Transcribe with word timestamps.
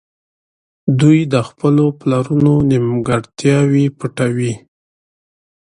دوی 0.99 1.19
د 1.33 1.35
خپلو 1.47 1.85
پلرونو 1.99 2.53
نيمګړتياوې 2.69 3.85
پټوي. 3.97 4.53